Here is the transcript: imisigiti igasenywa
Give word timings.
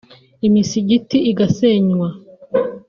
imisigiti 0.47 1.17
igasenywa 1.31 2.09